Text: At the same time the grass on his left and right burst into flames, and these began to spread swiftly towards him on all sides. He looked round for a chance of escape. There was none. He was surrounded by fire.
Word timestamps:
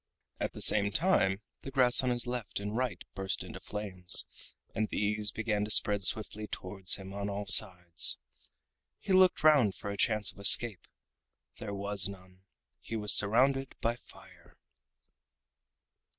At 0.39 0.53
the 0.53 0.63
same 0.63 0.89
time 0.89 1.41
the 1.59 1.69
grass 1.69 2.01
on 2.03 2.09
his 2.09 2.25
left 2.25 2.59
and 2.59 2.75
right 2.75 3.03
burst 3.13 3.43
into 3.43 3.59
flames, 3.59 4.25
and 4.73 4.89
these 4.89 5.29
began 5.31 5.63
to 5.65 5.69
spread 5.69 6.01
swiftly 6.03 6.47
towards 6.47 6.95
him 6.95 7.13
on 7.13 7.29
all 7.29 7.45
sides. 7.45 8.17
He 8.97 9.13
looked 9.13 9.43
round 9.43 9.75
for 9.75 9.91
a 9.91 9.97
chance 9.97 10.31
of 10.31 10.39
escape. 10.39 10.87
There 11.59 11.75
was 11.75 12.09
none. 12.09 12.39
He 12.79 12.95
was 12.95 13.13
surrounded 13.13 13.75
by 13.79 13.95
fire. 13.95 14.57